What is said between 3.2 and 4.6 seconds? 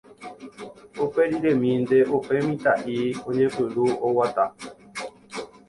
oñepyrũ oguata.